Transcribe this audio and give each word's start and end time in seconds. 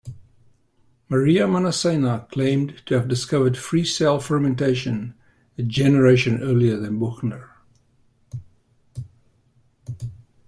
Maria 1.09 1.45
Manasseina 1.45 2.27
claimed 2.31 2.83
to 2.87 2.95
have 2.95 3.07
discovered 3.07 3.55
free-cell 3.55 4.19
fermentation 4.19 5.13
a 5.59 5.61
generation 5.61 6.41
earlier 6.41 6.75
than 6.75 6.97
Buchner. 6.97 7.51